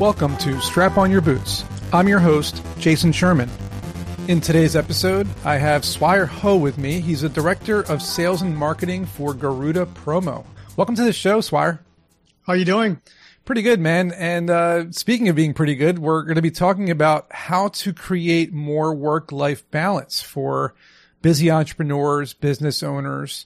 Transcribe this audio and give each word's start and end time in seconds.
Welcome 0.00 0.38
to 0.38 0.58
Strap 0.62 0.96
On 0.96 1.10
Your 1.10 1.20
Boots. 1.20 1.62
I'm 1.92 2.08
your 2.08 2.20
host, 2.20 2.64
Jason 2.78 3.12
Sherman. 3.12 3.50
In 4.28 4.40
today's 4.40 4.74
episode, 4.74 5.28
I 5.44 5.58
have 5.58 5.84
Swire 5.84 6.24
Ho 6.24 6.56
with 6.56 6.78
me. 6.78 7.00
He's 7.00 7.22
a 7.22 7.28
director 7.28 7.82
of 7.82 8.00
sales 8.00 8.40
and 8.40 8.56
marketing 8.56 9.04
for 9.04 9.34
Garuda 9.34 9.84
Promo. 9.84 10.46
Welcome 10.78 10.94
to 10.94 11.04
the 11.04 11.12
show, 11.12 11.42
Swire. 11.42 11.84
How 12.46 12.54
are 12.54 12.56
you 12.56 12.64
doing? 12.64 12.98
Pretty 13.44 13.60
good, 13.60 13.78
man. 13.78 14.12
And 14.12 14.48
uh, 14.48 14.90
speaking 14.90 15.28
of 15.28 15.36
being 15.36 15.52
pretty 15.52 15.74
good, 15.74 15.98
we're 15.98 16.22
going 16.22 16.36
to 16.36 16.42
be 16.42 16.50
talking 16.50 16.88
about 16.88 17.26
how 17.30 17.68
to 17.68 17.92
create 17.92 18.54
more 18.54 18.94
work-life 18.94 19.70
balance 19.70 20.22
for 20.22 20.74
busy 21.20 21.50
entrepreneurs, 21.50 22.32
business 22.32 22.82
owners. 22.82 23.44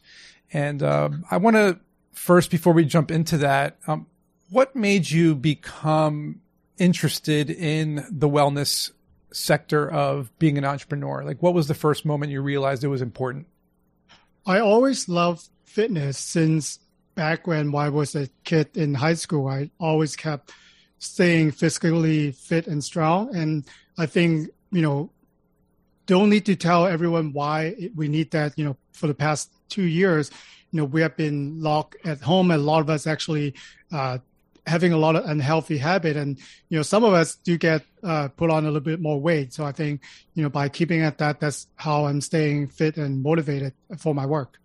And 0.52 0.84
uh, 0.84 1.10
I 1.28 1.38
want 1.38 1.56
to 1.56 1.80
first, 2.12 2.52
before 2.52 2.74
we 2.74 2.84
jump 2.84 3.10
into 3.10 3.38
that, 3.38 3.76
um, 3.88 4.06
what 4.50 4.76
made 4.76 5.10
you 5.10 5.34
become 5.34 6.42
interested 6.78 7.50
in 7.50 8.06
the 8.10 8.28
wellness 8.28 8.90
sector 9.32 9.90
of 9.90 10.36
being 10.38 10.58
an 10.58 10.64
entrepreneur? 10.64 11.24
Like, 11.24 11.42
what 11.42 11.54
was 11.54 11.68
the 11.68 11.74
first 11.74 12.04
moment 12.04 12.32
you 12.32 12.40
realized 12.40 12.84
it 12.84 12.88
was 12.88 13.02
important? 13.02 13.46
I 14.46 14.60
always 14.60 15.08
loved 15.08 15.48
fitness 15.64 16.18
since 16.18 16.78
back 17.14 17.46
when 17.46 17.74
I 17.74 17.88
was 17.88 18.14
a 18.14 18.28
kid 18.44 18.76
in 18.76 18.94
high 18.94 19.14
school. 19.14 19.48
I 19.48 19.70
always 19.78 20.16
kept 20.16 20.52
staying 20.98 21.52
physically 21.52 22.32
fit 22.32 22.66
and 22.66 22.82
strong. 22.82 23.34
And 23.34 23.64
I 23.98 24.06
think, 24.06 24.50
you 24.70 24.82
know, 24.82 25.10
don't 26.06 26.30
need 26.30 26.46
to 26.46 26.56
tell 26.56 26.86
everyone 26.86 27.32
why 27.32 27.90
we 27.94 28.08
need 28.08 28.30
that, 28.32 28.58
you 28.58 28.64
know, 28.64 28.76
for 28.92 29.06
the 29.06 29.14
past 29.14 29.50
two 29.68 29.84
years, 29.84 30.30
you 30.70 30.78
know, 30.78 30.84
we 30.84 31.00
have 31.00 31.16
been 31.16 31.62
locked 31.62 31.96
at 32.04 32.20
home. 32.20 32.50
And 32.50 32.60
a 32.60 32.64
lot 32.64 32.80
of 32.80 32.90
us 32.90 33.06
actually 33.06 33.54
uh, 33.92 34.18
having 34.66 34.92
a 34.92 34.96
lot 34.96 35.16
of 35.16 35.24
unhealthy 35.26 35.76
habit 35.78 36.16
and 36.16 36.38
you 36.68 36.76
know 36.76 36.82
some 36.82 37.04
of 37.04 37.12
us 37.12 37.36
do 37.36 37.58
get 37.58 37.82
uh, 38.02 38.28
put 38.28 38.50
on 38.50 38.64
a 38.64 38.66
little 38.66 38.80
bit 38.80 39.00
more 39.00 39.20
weight. 39.20 39.52
So 39.52 39.64
i 39.64 39.72
think 39.72 40.02
you 40.34 40.42
know 40.42 40.48
by 40.48 40.68
keeping 40.68 41.02
at 41.02 41.18
that 41.18 41.40
that's 41.40 41.66
how 41.76 42.06
i'm 42.06 42.20
staying 42.20 42.68
fit 42.68 42.96
and 42.96 43.22
motivated 43.22 43.72
for 43.98 44.14
my 44.14 44.26
work. 44.26 44.58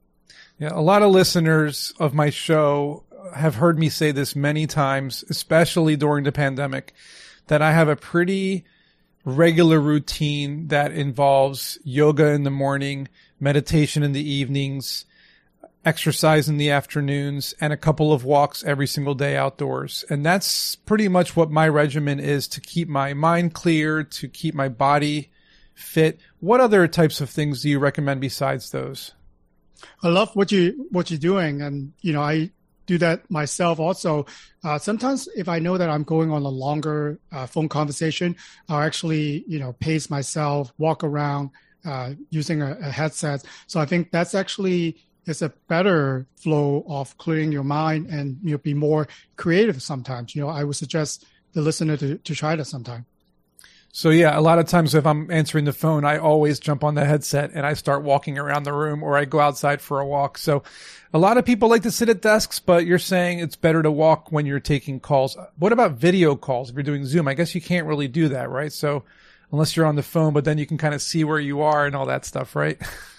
Yeah 0.60 0.72
a 0.74 0.82
lot 0.82 1.02
of 1.02 1.12
listeners 1.12 1.94
of 2.00 2.14
my 2.14 2.30
show 2.30 3.04
have 3.36 3.56
heard 3.56 3.78
me 3.78 3.90
say 3.90 4.12
this 4.12 4.36
many 4.36 4.66
times 4.66 5.24
especially 5.30 5.96
during 5.96 6.24
the 6.24 6.32
pandemic 6.32 6.94
that 7.48 7.62
i 7.62 7.72
have 7.72 7.90
a 7.90 7.96
pretty 7.96 8.64
regular 9.26 9.80
routine 9.80 10.68
that 10.70 10.92
involves 10.92 11.78
yoga 11.84 12.28
in 12.28 12.44
the 12.44 12.50
morning 12.50 13.08
meditation 13.40 14.04
in 14.04 14.14
the 14.14 14.28
evenings 14.28 15.06
exercise 15.86 16.50
in 16.50 16.58
the 16.58 16.70
afternoons 16.70 17.54
and 17.62 17.72
a 17.72 17.78
couple 17.78 18.12
of 18.12 18.24
walks 18.24 18.64
every 18.64 18.88
single 18.88 19.16
day 19.16 19.38
outdoors. 19.38 20.04
And 20.10 20.26
that's 20.26 20.76
pretty 20.76 21.08
much 21.08 21.36
what 21.36 21.50
my 21.50 21.68
regimen 21.68 22.20
is 22.20 22.48
to 22.50 22.62
keep 22.62 22.88
my 22.88 23.14
mind 23.14 23.54
clear, 23.54 24.04
to 24.04 24.28
keep 24.28 24.54
my 24.54 24.70
body 24.70 25.32
fit. 25.74 26.20
What 26.40 26.60
other 26.60 26.88
types 26.88 27.22
of 27.22 27.30
things 27.30 27.62
do 27.62 27.70
you 27.70 27.80
recommend 27.80 28.22
besides 28.22 28.72
those? 28.72 29.14
I 30.04 30.10
love 30.10 30.36
what 30.36 30.52
you 30.52 30.88
what 30.92 31.10
you're 31.10 31.20
doing, 31.20 31.62
and 31.62 31.94
you 32.02 32.12
know 32.12 32.22
I 32.22 32.52
do 32.86 32.98
that 32.98 33.30
myself 33.32 33.80
also. 33.80 34.26
Uh, 34.64 34.78
sometimes 34.78 35.30
if 35.36 35.48
I 35.48 35.60
know 35.60 35.78
that 35.78 35.90
I'm 35.90 36.04
going 36.04 36.32
on 36.32 36.44
a 36.44 36.50
longer 36.50 37.18
uh, 37.32 37.46
phone 37.46 37.70
conversation, 37.70 38.36
I'll 38.68 38.82
actually 38.82 39.46
you 39.48 39.60
know 39.60 39.74
pace 39.74 40.10
myself, 40.10 40.74
walk 40.78 41.06
around 41.06 41.52
uh, 41.86 42.12
using 42.30 42.62
a, 42.62 42.78
a 42.82 42.92
headset. 42.92 43.46
So 43.68 43.80
I 43.80 43.86
think 43.86 44.12
that's 44.12 44.36
actually 44.36 44.98
it's 45.26 45.42
a 45.42 45.50
better 45.68 46.26
flow 46.36 46.84
of 46.88 47.18
clearing 47.18 47.52
your 47.52 47.64
mind 47.64 48.08
and 48.08 48.38
you'll 48.44 48.58
be 48.58 48.74
more 48.74 49.08
creative 49.36 49.82
sometimes. 49.82 50.36
You 50.36 50.42
know 50.42 50.50
i 50.50 50.64
would 50.64 50.76
suggest 50.76 51.26
the 51.54 51.62
listener 51.62 51.98
to, 51.98 52.18
to 52.18 52.36
try 52.36 52.56
that 52.56 52.66
sometime. 52.66 53.06
So 53.92 54.10
yeah 54.10 54.38
a 54.38 54.42
lot 54.42 54.60
of 54.60 54.68
times 54.68 54.96
if 54.96 55.06
i'm 55.06 55.30
answering 55.32 55.66
the 55.66 55.74
phone 55.74 56.06
i 56.06 56.18
always 56.18 56.60
jump 56.60 56.84
on 56.84 56.96
the 56.96 57.06
headset 57.06 57.52
and 57.54 57.66
i 57.66 57.74
start 57.74 58.04
walking 58.04 58.38
around 58.38 58.64
the 58.64 58.74
room 58.74 59.02
or 59.02 59.18
i 59.18 59.26
go 59.26 59.40
outside 59.40 59.82
for 59.82 60.00
a 60.00 60.06
walk. 60.06 60.38
So 60.38 60.64
a 61.14 61.18
lot 61.18 61.38
of 61.38 61.46
people 61.46 61.70
like 61.70 61.84
to 61.84 61.92
sit 61.92 62.10
at 62.10 62.22
desks 62.22 62.60
but 62.60 62.86
you're 62.86 63.00
saying 63.00 63.40
it's 63.40 63.56
better 63.56 63.82
to 63.84 63.92
walk 63.92 64.32
when 64.32 64.46
you're 64.46 64.60
taking 64.60 65.00
calls. 65.00 65.38
What 65.58 65.74
about 65.74 65.94
video 65.94 66.36
calls? 66.36 66.70
If 66.70 66.76
you're 66.76 66.84
doing 66.84 67.06
zoom 67.06 67.28
i 67.28 67.34
guess 67.34 67.56
you 67.56 67.62
can't 67.62 67.88
really 67.88 68.08
do 68.08 68.30
that 68.30 68.50
right? 68.50 68.72
So 68.72 69.04
unless 69.52 69.76
you're 69.76 69.88
on 69.88 69.96
the 69.96 70.04
phone 70.04 70.34
but 70.34 70.46
then 70.46 70.58
you 70.58 70.66
can 70.66 70.78
kind 70.78 70.94
of 70.94 71.02
see 71.02 71.24
where 71.24 71.40
you 71.40 71.62
are 71.62 71.86
and 71.86 71.96
all 71.96 72.06
that 72.06 72.26
stuff 72.26 72.56
right 72.56 72.80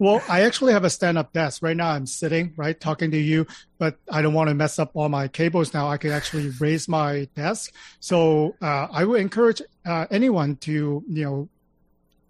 Well, 0.00 0.22
I 0.30 0.44
actually 0.44 0.72
have 0.72 0.84
a 0.84 0.88
stand-up 0.88 1.34
desk 1.34 1.62
right 1.62 1.76
now. 1.76 1.90
I'm 1.90 2.06
sitting 2.06 2.54
right 2.56 2.80
talking 2.80 3.10
to 3.10 3.18
you, 3.18 3.46
but 3.76 3.98
I 4.10 4.22
don't 4.22 4.32
want 4.32 4.48
to 4.48 4.54
mess 4.54 4.78
up 4.78 4.92
all 4.94 5.10
my 5.10 5.28
cables 5.28 5.74
now. 5.74 5.88
I 5.88 5.98
can 5.98 6.10
actually 6.10 6.48
raise 6.58 6.88
my 6.88 7.28
desk. 7.36 7.74
So 8.00 8.56
uh, 8.62 8.86
I 8.90 9.04
would 9.04 9.20
encourage 9.20 9.60
uh, 9.84 10.06
anyone 10.10 10.56
to 10.64 11.04
you 11.06 11.24
know 11.24 11.48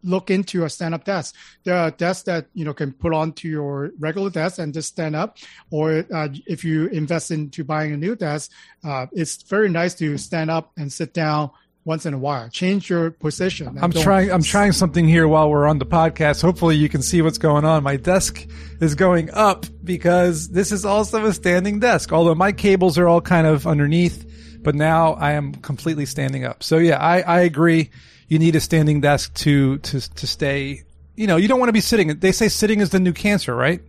look 0.03 0.31
into 0.31 0.65
a 0.65 0.69
stand-up 0.69 1.05
desk. 1.05 1.37
There 1.63 1.77
are 1.77 1.93
desks 1.93 2.25
that 2.25 2.47
you 2.55 2.65
know 2.65 2.75
can 2.75 2.93
put 2.93 3.15
onto 3.15 3.47
your 3.47 3.93
regular 4.01 4.31
desk 4.31 4.59
and 4.59 4.75
just 4.75 4.89
stand 4.89 5.15
up. 5.15 5.39
Or 5.71 6.05
uh, 6.13 6.27
if 6.47 6.65
you 6.65 6.89
invest 6.89 7.31
into 7.31 7.63
buying 7.63 7.93
a 7.93 7.97
new 7.97 8.17
desk, 8.17 8.51
uh, 8.83 9.07
it's 9.13 9.45
very 9.45 9.69
nice 9.69 9.95
to 9.95 10.19
stand 10.19 10.51
up 10.51 10.73
and 10.77 10.93
sit 10.93 11.15
down 11.15 11.53
once 11.85 12.07
in 12.07 12.15
a 12.15 12.19
while. 12.19 12.49
Change 12.49 12.91
your 12.91 13.11
position. 13.11 13.79
I'm 13.81 13.93
trying. 13.93 14.31
I'm 14.31 14.43
trying 14.43 14.73
something 14.73 15.09
here 15.09 15.27
while 15.27 15.51
we're 15.51 15.67
on 15.67 15.79
the 15.79 15.87
podcast. 15.87 16.43
Hopefully, 16.43 16.77
you 16.77 16.89
can 16.89 17.03
see 17.03 17.23
what's 17.23 17.39
going 17.39 17.65
on. 17.65 17.83
My 17.83 17.97
desk 17.97 18.47
is 18.81 18.95
going 18.95 19.31
up 19.33 19.67
because 19.83 20.49
this 20.49 20.73
is 20.73 20.85
also 20.85 21.25
a 21.27 21.33
standing 21.33 21.81
desk. 21.81 22.13
Although 22.13 22.35
my 22.35 22.53
cables 22.53 22.99
are 22.99 23.09
all 23.09 23.21
kind 23.21 23.47
of 23.47 23.67
underneath, 23.67 24.59
but 24.63 24.75
now 24.75 25.15
I 25.15 25.33
am 25.33 25.55
completely 25.55 26.07
standing 26.07 26.45
up. 26.45 26.63
So 26.63 26.79
yeah, 26.79 26.99
I, 26.99 27.21
I 27.23 27.41
agree. 27.41 27.91
You 28.29 28.39
need 28.39 28.55
a 28.57 28.61
standing 28.61 29.01
desk 29.01 29.35
to 29.35 29.79
to 29.79 30.01
to 30.01 30.27
stay. 30.27 30.83
You 31.17 31.27
know, 31.27 31.37
you 31.37 31.49
don't 31.49 31.59
want 31.59 31.69
to 31.69 31.75
be 31.75 31.81
sitting. 31.81 32.19
They 32.19 32.33
say 32.33 32.49
sitting 32.49 32.81
is 32.81 32.91
the 32.91 33.01
new 33.01 33.13
cancer, 33.13 33.55
right? 33.55 33.81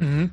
Mm-hmm. 0.00 0.26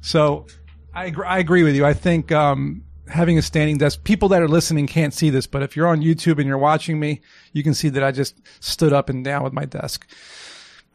So 0.00 0.46
I 0.94 1.12
I 1.26 1.38
agree 1.38 1.62
with 1.62 1.76
you. 1.76 1.84
I 1.84 1.94
think 1.94 2.32
um, 2.32 2.84
having 3.10 3.38
a 3.38 3.42
standing 3.42 3.78
desk. 3.78 4.04
People 4.04 4.28
that 4.30 4.42
are 4.42 4.48
listening 4.48 4.86
can't 4.86 5.12
see 5.12 5.30
this, 5.30 5.46
but 5.46 5.62
if 5.62 5.76
you're 5.76 5.86
on 5.86 6.00
YouTube 6.00 6.38
and 6.38 6.46
you're 6.46 6.58
watching 6.58 6.98
me, 6.98 7.20
you 7.52 7.62
can 7.62 7.74
see 7.74 7.88
that 7.90 8.02
I 8.02 8.12
just 8.12 8.36
stood 8.60 8.92
up 8.92 9.08
and 9.08 9.24
down 9.24 9.42
with 9.42 9.52
my 9.52 9.64
desk. 9.64 10.06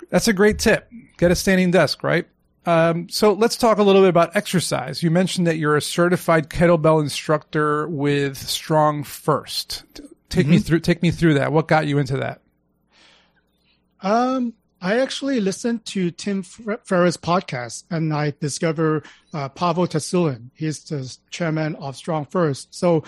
That's 0.09 0.27
a 0.27 0.33
great 0.33 0.59
tip. 0.59 0.89
Get 1.17 1.31
a 1.31 1.35
standing 1.35 1.71
desk, 1.71 2.03
right? 2.03 2.27
Um, 2.65 3.09
so 3.09 3.33
let's 3.33 3.57
talk 3.57 3.77
a 3.77 3.83
little 3.83 4.01
bit 4.01 4.09
about 4.09 4.35
exercise. 4.35 5.03
You 5.03 5.11
mentioned 5.11 5.45
that 5.47 5.57
you're 5.57 5.75
a 5.75 5.81
certified 5.81 6.49
kettlebell 6.49 7.01
instructor 7.01 7.87
with 7.87 8.37
Strong 8.37 9.03
First. 9.03 9.83
Take 10.29 10.45
mm-hmm. 10.45 10.51
me 10.51 10.59
through. 10.59 10.79
Take 10.79 11.03
me 11.03 11.11
through 11.11 11.35
that. 11.35 11.51
What 11.51 11.67
got 11.67 11.85
you 11.85 11.99
into 11.99 12.17
that? 12.17 12.41
Um, 14.01 14.53
I 14.85 14.99
actually 14.99 15.39
listened 15.39 15.83
to 15.85 16.11
Tim 16.11 16.43
Ferriss' 16.43 17.17
podcast 17.17 17.85
and 17.89 18.13
I 18.13 18.33
discovered 18.39 19.07
uh, 19.33 19.49
Pavel 19.49 19.87
Tsatsouline. 19.87 20.51
He's 20.53 20.83
the 20.83 21.11
chairman 21.31 21.73
of 21.77 21.95
Strong 21.95 22.27
First. 22.27 22.75
So 22.75 23.03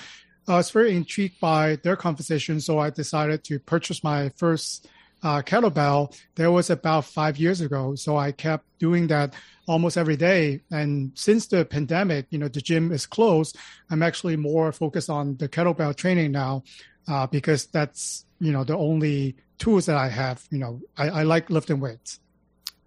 I 0.47 0.55
was 0.55 0.71
very 0.71 0.95
intrigued 0.95 1.39
by 1.39 1.75
their 1.83 1.95
conversation. 1.95 2.59
So 2.61 2.79
I 2.79 2.89
decided 2.89 3.43
to 3.43 3.59
purchase 3.59 4.03
my 4.03 4.29
first 4.37 4.87
uh, 5.21 5.43
kettlebell. 5.43 6.19
That 6.33 6.51
was 6.51 6.71
about 6.71 7.05
five 7.05 7.37
years 7.37 7.61
ago. 7.61 7.93
So 7.93 8.17
I 8.17 8.31
kept 8.31 8.65
doing 8.79 9.05
that 9.09 9.35
almost 9.67 9.97
every 9.97 10.17
day. 10.17 10.61
And 10.71 11.11
since 11.13 11.45
the 11.45 11.63
pandemic, 11.63 12.25
you 12.31 12.39
know, 12.39 12.47
the 12.47 12.59
gym 12.59 12.91
is 12.91 13.05
closed. 13.05 13.55
I'm 13.91 14.01
actually 14.01 14.35
more 14.35 14.71
focused 14.71 15.11
on 15.11 15.37
the 15.37 15.47
kettlebell 15.47 15.95
training 15.95 16.31
now 16.31 16.63
uh, 17.07 17.27
because 17.27 17.67
that's, 17.67 18.25
you 18.39 18.51
know, 18.51 18.63
the 18.63 18.75
only 18.75 19.35
tools 19.57 19.85
that 19.87 19.95
I 19.97 20.09
have. 20.09 20.47
You 20.51 20.59
know, 20.59 20.81
I, 20.97 21.09
I 21.09 21.23
like 21.23 21.49
lifting 21.49 21.79
weights. 21.79 22.19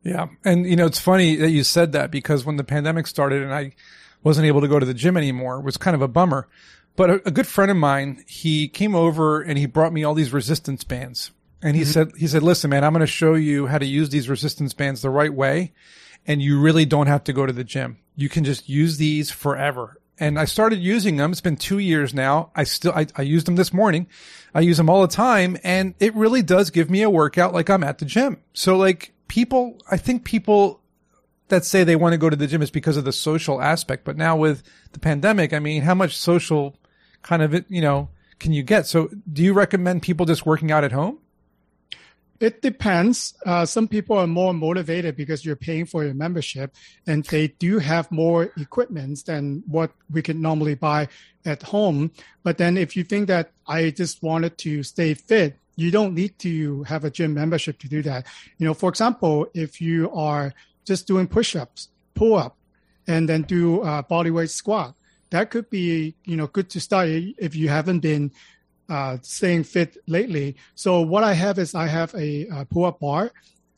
Yeah. 0.02 0.28
And, 0.44 0.66
you 0.66 0.76
know, 0.76 0.86
it's 0.86 1.00
funny 1.00 1.36
that 1.36 1.50
you 1.50 1.62
said 1.62 1.92
that 1.92 2.10
because 2.10 2.44
when 2.44 2.56
the 2.56 2.64
pandemic 2.64 3.06
started 3.06 3.42
and 3.42 3.52
I 3.52 3.72
wasn't 4.22 4.46
able 4.46 4.60
to 4.62 4.68
go 4.68 4.78
to 4.78 4.86
the 4.86 4.94
gym 4.94 5.16
anymore, 5.16 5.58
it 5.58 5.64
was 5.64 5.76
kind 5.76 5.94
of 5.94 6.02
a 6.02 6.08
bummer. 6.08 6.48
But 6.96 7.10
a, 7.10 7.28
a 7.28 7.30
good 7.30 7.46
friend 7.46 7.70
of 7.70 7.76
mine, 7.76 8.24
he 8.26 8.68
came 8.68 8.94
over 8.94 9.42
and 9.42 9.58
he 9.58 9.66
brought 9.66 9.92
me 9.92 10.04
all 10.04 10.14
these 10.14 10.32
resistance 10.32 10.84
bands. 10.84 11.30
And 11.62 11.76
he 11.76 11.82
mm-hmm. 11.82 11.90
said, 11.90 12.12
he 12.16 12.26
said, 12.26 12.42
listen, 12.42 12.70
man, 12.70 12.84
I'm 12.84 12.92
going 12.92 13.00
to 13.00 13.06
show 13.06 13.34
you 13.34 13.66
how 13.66 13.78
to 13.78 13.86
use 13.86 14.08
these 14.08 14.28
resistance 14.28 14.72
bands 14.72 15.02
the 15.02 15.10
right 15.10 15.32
way. 15.32 15.72
And 16.26 16.40
you 16.40 16.60
really 16.60 16.86
don't 16.86 17.06
have 17.06 17.24
to 17.24 17.32
go 17.32 17.46
to 17.46 17.52
the 17.52 17.64
gym. 17.64 17.98
You 18.16 18.28
can 18.28 18.44
just 18.44 18.68
use 18.68 18.96
these 18.96 19.30
forever 19.30 19.99
and 20.20 20.38
I 20.38 20.44
started 20.44 20.78
using 20.78 21.16
them. 21.16 21.32
It's 21.32 21.40
been 21.40 21.56
two 21.56 21.78
years 21.78 22.12
now. 22.12 22.50
I 22.54 22.64
still, 22.64 22.92
I, 22.94 23.06
I 23.16 23.22
used 23.22 23.46
them 23.46 23.56
this 23.56 23.72
morning. 23.72 24.06
I 24.54 24.60
use 24.60 24.76
them 24.76 24.90
all 24.90 25.00
the 25.00 25.08
time 25.08 25.56
and 25.64 25.94
it 25.98 26.14
really 26.14 26.42
does 26.42 26.70
give 26.70 26.90
me 26.90 27.02
a 27.02 27.10
workout 27.10 27.54
like 27.54 27.70
I'm 27.70 27.82
at 27.82 27.98
the 27.98 28.04
gym. 28.04 28.38
So 28.52 28.76
like 28.76 29.12
people, 29.28 29.78
I 29.90 29.96
think 29.96 30.24
people 30.24 30.80
that 31.48 31.64
say 31.64 31.82
they 31.82 31.96
want 31.96 32.12
to 32.12 32.18
go 32.18 32.30
to 32.30 32.36
the 32.36 32.46
gym 32.46 32.62
is 32.62 32.70
because 32.70 32.96
of 32.96 33.04
the 33.04 33.12
social 33.12 33.62
aspect. 33.62 34.04
But 34.04 34.16
now 34.16 34.36
with 34.36 34.62
the 34.92 35.00
pandemic, 35.00 35.52
I 35.54 35.58
mean, 35.58 35.82
how 35.82 35.94
much 35.94 36.16
social 36.16 36.76
kind 37.22 37.42
of, 37.42 37.64
you 37.68 37.80
know, 37.80 38.10
can 38.38 38.52
you 38.52 38.62
get? 38.62 38.86
So 38.86 39.10
do 39.32 39.42
you 39.42 39.52
recommend 39.54 40.02
people 40.02 40.26
just 40.26 40.44
working 40.44 40.70
out 40.70 40.84
at 40.84 40.92
home? 40.92 41.18
It 42.40 42.62
depends. 42.62 43.34
Uh, 43.44 43.66
some 43.66 43.86
people 43.86 44.16
are 44.16 44.26
more 44.26 44.54
motivated 44.54 45.14
because 45.14 45.44
you're 45.44 45.56
paying 45.56 45.84
for 45.84 46.04
your 46.04 46.14
membership 46.14 46.74
and 47.06 47.22
they 47.24 47.48
do 47.48 47.78
have 47.78 48.10
more 48.10 48.50
equipment 48.56 49.26
than 49.26 49.62
what 49.66 49.92
we 50.10 50.22
can 50.22 50.40
normally 50.40 50.74
buy 50.74 51.08
at 51.44 51.62
home. 51.62 52.10
But 52.42 52.56
then 52.56 52.78
if 52.78 52.96
you 52.96 53.04
think 53.04 53.28
that 53.28 53.50
I 53.66 53.90
just 53.90 54.22
wanted 54.22 54.56
to 54.58 54.82
stay 54.82 55.12
fit, 55.12 55.58
you 55.76 55.90
don't 55.90 56.14
need 56.14 56.38
to 56.40 56.82
have 56.84 57.04
a 57.04 57.10
gym 57.10 57.34
membership 57.34 57.78
to 57.80 57.88
do 57.88 58.02
that. 58.02 58.26
You 58.56 58.66
know, 58.66 58.74
for 58.74 58.88
example, 58.88 59.46
if 59.52 59.80
you 59.80 60.10
are 60.12 60.54
just 60.86 61.06
doing 61.06 61.28
push-ups, 61.28 61.88
pull 62.14 62.36
up, 62.36 62.56
and 63.06 63.28
then 63.28 63.42
do 63.42 63.82
a 63.82 64.02
body 64.02 64.30
weight 64.30 64.50
squat, 64.50 64.94
that 65.30 65.50
could 65.50 65.68
be, 65.70 66.14
you 66.24 66.36
know, 66.36 66.46
good 66.46 66.70
to 66.70 66.80
start 66.80 67.08
if 67.10 67.54
you 67.54 67.68
haven't 67.68 68.00
been 68.00 68.32
uh, 68.90 69.16
staying 69.22 69.64
fit 69.64 69.96
lately. 70.06 70.56
So 70.74 71.00
what 71.00 71.24
I 71.24 71.32
have 71.32 71.58
is 71.58 71.74
I 71.74 71.86
have 71.86 72.14
a, 72.14 72.46
a 72.48 72.64
pull-up 72.66 73.00
bar 73.00 73.30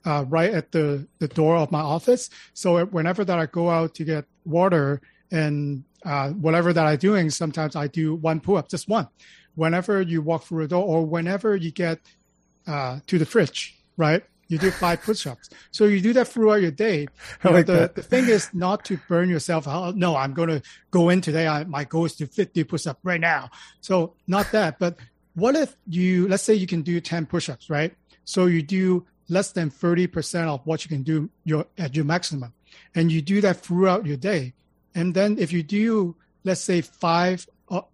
uh, 0.05 0.25
right 0.29 0.53
at 0.53 0.73
the, 0.73 1.07
the 1.21 1.29
door 1.29 1.57
of 1.57 1.71
my 1.71 1.81
office. 1.81 2.31
So 2.55 2.85
whenever 2.87 3.25
that 3.25 3.39
I 3.39 3.47
go 3.47 3.71
out 3.71 3.95
to 3.97 4.05
get 4.05 4.25
water 4.45 5.01
and 5.31 5.85
uh, 6.05 6.31
whatever 6.31 6.73
that 6.73 6.87
I'm 6.87 6.97
doing, 6.97 7.31
sometimes 7.31 7.77
I 7.77 7.87
do 7.87 8.15
one 8.15 8.41
pull-up, 8.41 8.69
just 8.69 8.89
one. 8.89 9.09
Whenever 9.55 10.01
you 10.01 10.23
walk 10.23 10.45
through 10.45 10.65
a 10.65 10.69
door 10.69 10.85
or 10.85 11.07
whenever 11.07 11.55
you 11.55 11.71
get 11.71 12.01
uh, 12.67 13.01
to 13.07 13.19
the 13.19 13.27
fridge, 13.27 13.79
right? 13.97 14.25
You 14.53 14.59
do 14.59 14.71
five 14.71 15.03
push-ups. 15.03 15.49
So 15.71 15.87
you 15.87 16.03
do 16.03 16.13
that 16.13 16.29
throughout 16.29 16.61
your 16.61 16.71
day. 16.71 17.09
You 17.43 17.51
like 17.51 17.65
the, 17.65 17.73
that. 17.73 17.95
the 17.95 18.03
thing 18.03 18.29
is 18.29 18.51
not 18.53 18.85
to 18.85 18.99
burn 19.09 19.31
yourself 19.31 19.67
out. 19.67 19.97
No, 19.97 20.15
I'm 20.15 20.35
going 20.35 20.51
to 20.51 20.61
go 20.91 21.09
in 21.09 21.23
today. 21.23 21.47
I, 21.47 21.65
my 21.65 21.85
goal 21.85 22.05
is 22.05 22.17
to 22.17 22.27
50 22.27 22.63
push-ups 22.65 23.01
right 23.03 23.19
now. 23.19 23.49
So 23.81 24.13
not 24.27 24.53
that, 24.53 24.79
but 24.79 24.99
what 25.35 25.57
if 25.57 25.75
you, 25.89 26.29
let's 26.29 26.43
say 26.43 26.53
you 26.53 26.67
can 26.67 26.83
do 26.83 27.01
10 27.01 27.25
push-ups, 27.25 27.71
right? 27.71 27.95
So 28.27 28.45
you 28.45 28.61
do 28.61 29.07
less 29.31 29.53
than 29.53 29.71
30% 29.71 30.49
of 30.49 30.61
what 30.67 30.85
you 30.85 30.91
can 30.91 31.03
do 31.03 31.31
your, 31.45 31.65
at 31.79 31.97
your 31.97 32.05
maximum. 32.05 32.53
And 32.95 33.11
you 33.11 33.23
do 33.23 33.41
that 33.41 33.57
throughout 33.57 34.05
your 34.05 34.19
day. 34.19 34.53
And 34.95 35.15
then 35.15 35.39
if 35.39 35.51
you 35.51 35.63
do, 35.63 36.15
let's 36.45 36.61
say 36.61 36.83
five 36.83 37.49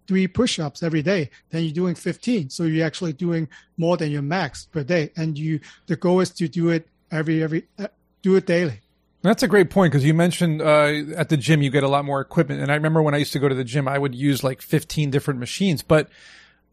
three 0.07 0.27
push-ups 0.27 0.83
every 0.83 1.03
day, 1.03 1.31
then 1.51 1.65
you're 1.65 1.73
doing 1.73 1.95
15. 1.95 2.51
So 2.51 2.65
you're 2.65 2.87
actually 2.87 3.13
doing 3.13 3.49
more 3.77 3.97
than 3.97 4.11
your 4.11 4.23
max 4.23 4.67
per 4.67 4.83
day. 4.83 5.11
And 5.17 5.39
you, 5.39 5.61
the 5.87 5.97
goal 5.97 6.21
is 6.21 6.31
to 6.31 6.49
do 6.49 6.71
it 6.71 6.89
every, 7.11 7.43
every, 7.43 7.67
uh, 7.79 7.89
do 8.23 8.37
it 8.37 8.47
daily. 8.47 8.81
That's 9.23 9.43
a 9.43 9.49
great 9.49 9.71
point 9.71 9.93
because 9.93 10.05
you 10.05 10.15
mentioned 10.15 10.63
uh, 10.63 11.17
at 11.17 11.29
the 11.29 11.37
gym 11.37 11.61
you 11.61 11.71
get 11.71 11.83
a 11.83 11.89
lot 11.89 12.05
more 12.05 12.21
equipment, 12.21 12.61
and 12.61 12.71
I 12.71 12.77
remember 12.77 13.03
when 13.03 13.15
I 13.15 13.19
used 13.19 13.33
to 13.33 13.41
go 13.41 13.49
to 13.49 13.55
the 13.55 13.65
gym, 13.65 13.89
I 13.89 13.99
would 13.99 14.15
use 14.15 14.45
like 14.45 14.63
15 14.63 15.11
different 15.11 15.41
machines. 15.41 15.83
But 15.83 16.09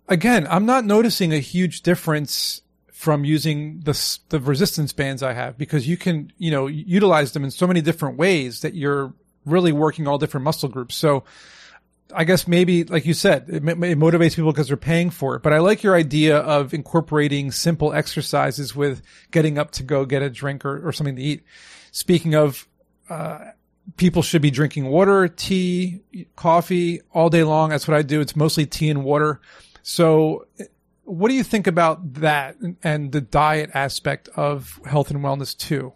again, 0.07 0.45
I'm 0.47 0.65
not 0.65 0.85
noticing 0.85 1.33
a 1.33 1.39
huge 1.39 1.81
difference 1.81 2.61
from 2.91 3.25
using 3.25 3.81
the 3.81 4.19
the 4.29 4.39
resistance 4.39 4.93
bands 4.93 5.21
I 5.23 5.33
have 5.33 5.57
because 5.57 5.87
you 5.87 5.97
can 5.97 6.31
you 6.37 6.51
know 6.51 6.67
utilize 6.67 7.33
them 7.33 7.43
in 7.43 7.51
so 7.51 7.67
many 7.67 7.81
different 7.81 8.17
ways 8.17 8.61
that 8.61 8.75
you're 8.75 9.13
really 9.45 9.71
working 9.71 10.07
all 10.07 10.17
different 10.17 10.43
muscle 10.43 10.69
groups. 10.69 10.95
So 10.95 11.23
I 12.13 12.23
guess 12.23 12.47
maybe, 12.47 12.83
like 12.83 13.05
you 13.05 13.13
said, 13.13 13.45
it, 13.47 13.63
it 13.63 13.97
motivates 13.99 14.35
people 14.35 14.51
because 14.51 14.67
they're 14.67 14.77
paying 14.77 15.09
for 15.09 15.35
it. 15.35 15.43
But 15.43 15.53
I 15.53 15.59
like 15.59 15.83
your 15.83 15.95
idea 15.95 16.37
of 16.37 16.73
incorporating 16.73 17.51
simple 17.51 17.93
exercises 17.93 18.75
with 18.75 19.01
getting 19.31 19.57
up 19.57 19.71
to 19.71 19.83
go 19.83 20.05
get 20.05 20.21
a 20.21 20.29
drink 20.29 20.65
or, 20.65 20.87
or 20.87 20.91
something 20.91 21.15
to 21.15 21.21
eat. 21.21 21.43
Speaking 21.91 22.35
of, 22.35 22.67
uh, 23.09 23.39
people 23.97 24.21
should 24.21 24.41
be 24.41 24.51
drinking 24.51 24.85
water, 24.85 25.27
tea, 25.27 26.01
coffee 26.35 27.01
all 27.11 27.29
day 27.29 27.43
long. 27.43 27.69
That's 27.69 27.87
what 27.87 27.97
I 27.97 28.01
do. 28.01 28.21
It's 28.21 28.35
mostly 28.35 28.65
tea 28.65 28.89
and 28.89 29.03
water. 29.03 29.41
So 29.81 30.47
what 31.03 31.29
do 31.29 31.35
you 31.35 31.43
think 31.43 31.67
about 31.67 32.15
that 32.15 32.57
and 32.83 33.11
the 33.11 33.21
diet 33.21 33.71
aspect 33.73 34.27
of 34.35 34.79
health 34.85 35.11
and 35.11 35.19
wellness 35.21 35.55
too? 35.55 35.93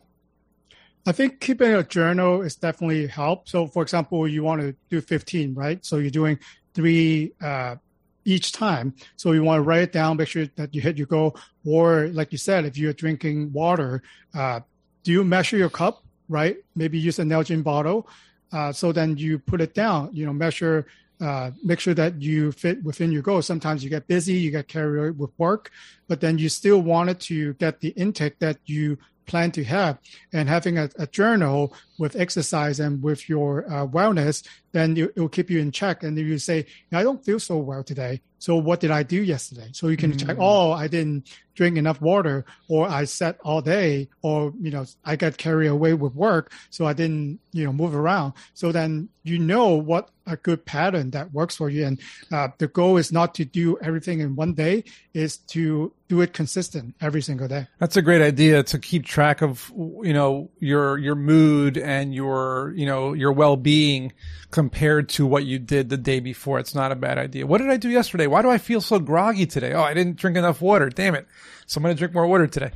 I 1.08 1.12
think 1.12 1.40
keeping 1.40 1.74
a 1.74 1.84
journal 1.84 2.42
is 2.42 2.56
definitely 2.56 3.08
help. 3.08 3.48
So, 3.48 3.68
for 3.68 3.82
example, 3.82 4.28
you 4.28 4.44
want 4.44 4.62
to 4.62 4.76
do 4.90 5.02
15, 5.02 5.54
right? 5.56 5.84
So 5.84 5.98
you're 5.98 6.12
doing 6.12 6.40
three 6.74 7.34
uh, 7.42 7.78
each 8.26 8.52
time. 8.52 8.94
So 9.16 9.32
you 9.32 9.44
want 9.44 9.60
to 9.60 9.64
write 9.64 9.82
it 9.84 9.92
down, 9.92 10.18
make 10.18 10.28
sure 10.28 10.46
that 10.56 10.76
you 10.76 10.82
hit 10.82 10.98
your 10.98 11.08
goal. 11.08 11.38
Or, 11.66 12.08
like 12.10 12.32
you 12.32 12.38
said, 12.38 12.66
if 12.66 12.78
you're 12.78 12.94
drinking 12.94 13.52
water, 13.54 14.04
uh, 14.36 14.60
do 15.04 15.12
you 15.12 15.24
measure 15.24 15.58
your 15.58 15.70
cup, 15.70 16.04
right? 16.28 16.58
Maybe 16.76 17.00
use 17.00 17.20
a 17.20 17.24
Nalgene 17.24 17.64
bottle. 17.64 18.08
Uh, 18.52 18.72
so 18.72 18.92
then 18.92 19.18
you 19.18 19.40
put 19.40 19.62
it 19.62 19.74
down. 19.74 20.10
You 20.14 20.26
know, 20.26 20.34
measure. 20.34 20.86
Uh, 21.22 21.52
make 21.62 21.82
sure 21.82 21.94
that 21.94 22.22
you 22.22 22.50
fit 22.54 22.82
within 22.82 23.12
your 23.12 23.22
goal. 23.22 23.42
Sometimes 23.42 23.84
you 23.84 23.90
get 23.90 24.08
busy, 24.08 24.36
you 24.36 24.52
get 24.52 24.70
carried 24.70 25.20
with 25.20 25.32
work, 25.38 25.70
but 26.08 26.22
then 26.22 26.38
you 26.38 26.48
still 26.48 26.82
wanted 26.82 27.20
to 27.20 27.56
get 27.56 27.82
the 27.82 27.90
intake 27.90 28.40
that 28.40 28.58
you 28.66 28.98
plan 29.30 29.52
to 29.52 29.64
have 29.64 30.00
and 30.34 30.50
having 30.50 30.78
a, 30.78 30.90
a 30.98 31.08
journal 31.08 31.74
with 32.00 32.16
exercise 32.16 32.80
and 32.80 33.02
with 33.02 33.30
your 33.30 33.66
uh, 33.72 33.86
wellness, 33.88 34.46
then 34.72 34.98
it, 34.98 35.16
will 35.16 35.30
keep 35.30 35.50
you 35.50 35.60
in 35.60 35.72
check. 35.72 36.04
And 36.04 36.18
if 36.18 36.26
you 36.26 36.40
say, 36.40 36.66
I 36.92 37.04
don't 37.04 37.24
feel 37.24 37.40
so 37.40 37.58
well 37.58 37.84
today, 37.84 38.22
so 38.40 38.56
what 38.56 38.80
did 38.80 38.92
I 38.92 39.04
do 39.04 39.22
yesterday? 39.22 39.70
So 39.72 39.88
you 39.88 39.98
can 39.98 40.12
mm-hmm. 40.12 40.28
check, 40.28 40.38
oh, 40.40 40.72
I 40.72 40.88
didn't 40.88 41.30
drink 41.56 41.78
enough 41.78 42.02
water 42.02 42.46
or 42.68 42.88
I 42.88 43.06
sat 43.06 43.38
all 43.44 43.62
day 43.62 44.10
or, 44.22 44.54
you 44.60 44.72
know, 44.72 44.86
I 45.06 45.16
got 45.16 45.38
carried 45.38 45.68
away 45.68 45.94
with 45.94 46.16
work. 46.16 46.52
So 46.70 46.86
I 46.86 46.94
didn't, 46.94 47.40
you 47.52 47.66
know, 47.66 47.74
move 47.74 47.96
around. 47.96 48.34
So 48.54 48.72
then 48.72 49.10
you 49.24 49.40
know 49.40 49.70
what 49.76 50.10
a 50.26 50.38
good 50.38 50.66
pattern 50.66 51.10
that 51.12 51.34
works 51.34 51.56
for 51.56 51.70
you. 51.70 51.86
And 51.86 52.00
uh, 52.32 52.50
the 52.58 52.68
goal 52.68 52.98
is 52.98 53.12
not 53.12 53.34
to 53.36 53.46
do 53.46 53.78
everything 53.82 54.20
in 54.20 54.36
one 54.36 54.54
day 54.54 54.84
is 55.14 55.38
to 55.38 55.92
do 56.08 56.22
it 56.22 56.34
consistent 56.34 56.96
every 57.02 57.22
single 57.22 57.48
day. 57.48 57.68
That's 57.80 57.98
a 57.98 58.02
great 58.02 58.22
idea 58.22 58.64
to 58.64 58.80
keep 58.80 59.06
track 59.06 59.42
of, 59.42 59.72
you 59.76 60.14
know, 60.14 60.52
your, 60.60 60.98
your 60.98 61.16
mood 61.16 61.78
and 61.78 62.14
your, 62.14 62.74
you 62.76 62.86
know, 62.86 63.14
your 63.14 63.32
well-being 63.32 64.14
compared 64.52 65.10
to 65.10 65.26
what 65.26 65.46
you 65.46 65.58
did 65.60 65.90
the 65.90 65.98
day 65.98 66.20
before. 66.20 66.60
It's 66.60 66.76
not 66.76 66.92
a 66.92 66.96
bad 66.96 67.18
idea. 67.18 67.48
What 67.48 67.60
did 67.60 67.70
I 67.70 67.78
do 67.78 67.90
yesterday? 67.90 68.28
Why 68.28 68.42
do 68.42 68.50
I 68.50 68.60
feel 68.60 68.82
so 68.82 69.00
groggy 69.00 69.46
today? 69.46 69.74
Oh, 69.74 69.82
I 69.82 69.94
didn't 69.94 70.18
drink 70.18 70.38
enough 70.38 70.62
water. 70.62 70.90
Damn 70.90 71.16
it. 71.16 71.28
So 71.66 71.80
I'm 71.80 71.84
going 71.84 71.96
to 71.96 72.00
drink 72.00 72.14
more 72.14 72.28
water 72.28 72.48
today. 72.48 72.72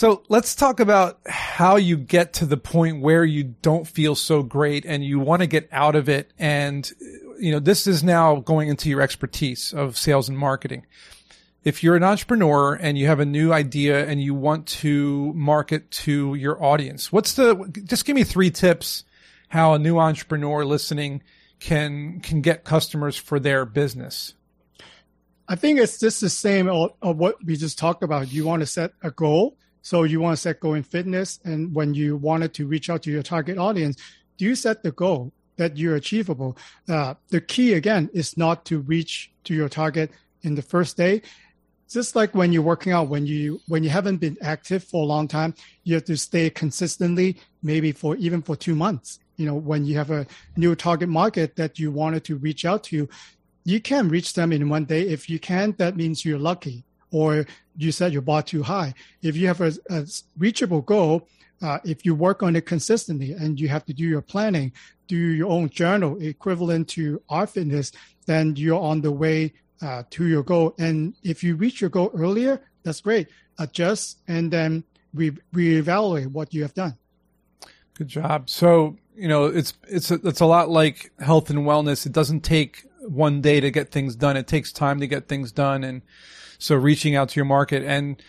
So 0.00 0.22
let's 0.30 0.54
talk 0.54 0.80
about 0.80 1.20
how 1.26 1.76
you 1.76 1.98
get 1.98 2.32
to 2.32 2.46
the 2.46 2.56
point 2.56 3.02
where 3.02 3.22
you 3.22 3.44
don't 3.60 3.86
feel 3.86 4.14
so 4.14 4.42
great 4.42 4.86
and 4.86 5.04
you 5.04 5.18
want 5.18 5.42
to 5.42 5.46
get 5.46 5.68
out 5.70 5.94
of 5.94 6.08
it. 6.08 6.32
And, 6.38 6.90
you 7.38 7.52
know, 7.52 7.58
this 7.58 7.86
is 7.86 8.02
now 8.02 8.36
going 8.36 8.70
into 8.70 8.88
your 8.88 9.02
expertise 9.02 9.74
of 9.74 9.98
sales 9.98 10.30
and 10.30 10.38
marketing. 10.38 10.86
If 11.64 11.82
you're 11.82 11.96
an 11.96 12.02
entrepreneur 12.02 12.76
and 12.76 12.96
you 12.96 13.08
have 13.08 13.20
a 13.20 13.26
new 13.26 13.52
idea 13.52 14.06
and 14.06 14.22
you 14.22 14.32
want 14.32 14.68
to 14.68 15.34
market 15.34 15.90
to 15.90 16.34
your 16.34 16.64
audience, 16.64 17.12
what's 17.12 17.34
the, 17.34 17.70
just 17.84 18.06
give 18.06 18.16
me 18.16 18.24
three 18.24 18.50
tips 18.50 19.04
how 19.48 19.74
a 19.74 19.78
new 19.78 19.98
entrepreneur 19.98 20.64
listening 20.64 21.22
can, 21.58 22.20
can 22.20 22.40
get 22.40 22.64
customers 22.64 23.18
for 23.18 23.38
their 23.38 23.66
business. 23.66 24.32
I 25.46 25.56
think 25.56 25.78
it's 25.78 26.00
just 26.00 26.22
the 26.22 26.30
same 26.30 26.70
of, 26.70 26.92
what 27.02 27.36
we 27.44 27.58
just 27.58 27.76
talked 27.76 28.02
about. 28.02 28.32
You 28.32 28.46
want 28.46 28.60
to 28.60 28.66
set 28.66 28.92
a 29.02 29.10
goal. 29.10 29.58
So 29.82 30.04
you 30.04 30.20
want 30.20 30.36
to 30.36 30.40
set 30.40 30.60
goal 30.60 30.74
in 30.74 30.82
fitness. 30.82 31.40
And 31.44 31.74
when 31.74 31.94
you 31.94 32.16
wanted 32.16 32.54
to 32.54 32.66
reach 32.66 32.90
out 32.90 33.02
to 33.04 33.10
your 33.10 33.22
target 33.22 33.58
audience, 33.58 33.96
do 34.36 34.44
you 34.44 34.54
set 34.54 34.82
the 34.82 34.92
goal 34.92 35.32
that 35.56 35.76
you're 35.76 35.96
achievable? 35.96 36.56
Uh, 36.88 37.14
the 37.28 37.40
key 37.40 37.74
again 37.74 38.10
is 38.12 38.36
not 38.36 38.64
to 38.66 38.80
reach 38.80 39.30
to 39.44 39.54
your 39.54 39.68
target 39.68 40.10
in 40.42 40.54
the 40.54 40.62
first 40.62 40.96
day. 40.96 41.22
Just 41.88 42.14
like 42.14 42.34
when 42.34 42.52
you're 42.52 42.62
working 42.62 42.92
out, 42.92 43.08
when 43.08 43.26
you 43.26 43.60
when 43.66 43.82
you 43.82 43.90
haven't 43.90 44.18
been 44.18 44.38
active 44.42 44.84
for 44.84 45.02
a 45.02 45.06
long 45.06 45.26
time, 45.26 45.54
you 45.82 45.94
have 45.94 46.04
to 46.04 46.16
stay 46.16 46.48
consistently, 46.48 47.36
maybe 47.62 47.90
for 47.90 48.14
even 48.16 48.42
for 48.42 48.54
two 48.54 48.76
months. 48.76 49.18
You 49.36 49.46
know, 49.46 49.54
when 49.54 49.84
you 49.84 49.96
have 49.96 50.10
a 50.12 50.26
new 50.56 50.76
target 50.76 51.08
market 51.08 51.56
that 51.56 51.80
you 51.80 51.90
wanted 51.90 52.22
to 52.24 52.36
reach 52.36 52.64
out 52.64 52.84
to, 52.84 53.08
you 53.64 53.80
can 53.80 54.08
reach 54.08 54.34
them 54.34 54.52
in 54.52 54.68
one 54.68 54.84
day. 54.84 55.02
If 55.02 55.28
you 55.28 55.40
can, 55.40 55.74
that 55.78 55.96
means 55.96 56.24
you're 56.24 56.38
lucky 56.38 56.84
or 57.10 57.46
you 57.82 57.92
set 57.92 58.12
your 58.12 58.22
bar 58.22 58.42
too 58.42 58.62
high. 58.62 58.94
If 59.22 59.36
you 59.36 59.46
have 59.46 59.60
a, 59.60 59.72
a 59.88 60.06
reachable 60.38 60.82
goal, 60.82 61.28
uh, 61.62 61.78
if 61.84 62.04
you 62.04 62.14
work 62.14 62.42
on 62.42 62.56
it 62.56 62.66
consistently 62.66 63.32
and 63.32 63.60
you 63.60 63.68
have 63.68 63.84
to 63.86 63.92
do 63.92 64.04
your 64.04 64.22
planning, 64.22 64.72
do 65.08 65.16
your 65.16 65.50
own 65.50 65.68
journal 65.70 66.20
equivalent 66.20 66.88
to 66.88 67.22
our 67.28 67.46
fitness, 67.46 67.92
then 68.26 68.54
you're 68.56 68.80
on 68.80 69.00
the 69.00 69.10
way 69.10 69.52
uh, 69.82 70.02
to 70.10 70.26
your 70.26 70.42
goal. 70.42 70.74
And 70.78 71.14
if 71.22 71.42
you 71.42 71.56
reach 71.56 71.80
your 71.80 71.90
goal 71.90 72.10
earlier, 72.14 72.60
that's 72.82 73.00
great. 73.00 73.28
Adjust 73.58 74.18
and 74.28 74.50
then 74.50 74.84
re- 75.12 75.36
reevaluate 75.54 76.28
what 76.28 76.54
you 76.54 76.62
have 76.62 76.74
done. 76.74 76.96
Good 77.94 78.08
job. 78.08 78.48
So, 78.48 78.96
you 79.16 79.28
know, 79.28 79.46
it's, 79.46 79.74
it's, 79.88 80.10
a, 80.10 80.14
it's 80.24 80.40
a 80.40 80.46
lot 80.46 80.70
like 80.70 81.10
health 81.18 81.50
and 81.50 81.60
wellness. 81.60 82.06
It 82.06 82.12
doesn't 82.12 82.40
take 82.40 82.84
one 83.00 83.40
day 83.40 83.60
to 83.60 83.70
get 83.70 83.90
things 83.90 84.16
done. 84.16 84.36
It 84.36 84.46
takes 84.46 84.72
time 84.72 85.00
to 85.00 85.06
get 85.06 85.28
things 85.28 85.52
done. 85.52 85.84
And 85.84 86.02
so 86.58 86.74
reaching 86.76 87.16
out 87.16 87.30
to 87.30 87.36
your 87.36 87.44
market 87.46 87.82
and 87.82 88.22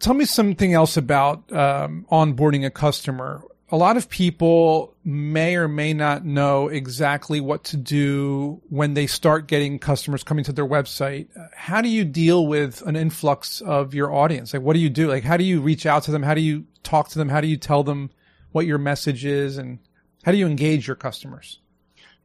tell 0.00 0.14
me 0.14 0.24
something 0.24 0.72
else 0.72 0.96
about 0.96 1.50
um, 1.52 2.06
onboarding 2.10 2.64
a 2.66 2.70
customer. 2.70 3.42
a 3.70 3.76
lot 3.76 3.96
of 3.96 4.08
people 4.08 4.94
may 5.04 5.56
or 5.56 5.66
may 5.66 5.92
not 5.92 6.24
know 6.24 6.68
exactly 6.68 7.40
what 7.40 7.64
to 7.64 7.76
do 7.76 8.60
when 8.68 8.94
they 8.94 9.08
start 9.08 9.48
getting 9.48 9.78
customers 9.78 10.22
coming 10.22 10.44
to 10.44 10.52
their 10.52 10.66
website. 10.66 11.26
How 11.52 11.80
do 11.80 11.88
you 11.88 12.04
deal 12.04 12.46
with 12.46 12.82
an 12.82 12.94
influx 12.94 13.60
of 13.60 13.92
your 13.92 14.12
audience? 14.12 14.52
Like, 14.52 14.62
what 14.62 14.74
do 14.74 14.78
you 14.78 14.88
do? 14.90 15.08
Like, 15.08 15.24
how 15.24 15.36
do 15.36 15.42
you 15.42 15.60
reach 15.60 15.84
out 15.84 16.04
to 16.04 16.12
them? 16.12 16.22
How 16.22 16.34
do 16.34 16.40
you 16.40 16.64
talk 16.84 17.08
to 17.08 17.18
them? 17.18 17.28
How 17.28 17.40
do 17.40 17.48
you 17.48 17.56
tell 17.56 17.82
them 17.82 18.10
what 18.52 18.66
your 18.66 18.78
message 18.78 19.24
is? 19.24 19.58
And 19.58 19.80
how 20.22 20.30
do 20.30 20.38
you 20.38 20.46
engage 20.46 20.86
your 20.86 20.96
customers? 20.96 21.58